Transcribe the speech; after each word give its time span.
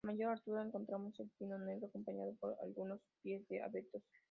A 0.03 0.07
mayor 0.07 0.31
altura 0.31 0.63
encontramos 0.63 1.19
al 1.19 1.29
pino 1.37 1.59
negro, 1.59 1.85
acompañado 1.85 2.33
por 2.39 2.55
algunos 2.63 2.99
pies 3.21 3.47
de 3.49 3.61
abetos. 3.61 4.01